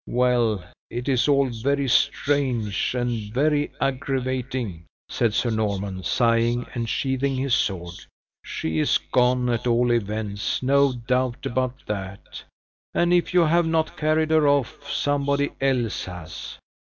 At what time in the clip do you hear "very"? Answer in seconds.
1.49-1.87, 3.31-3.69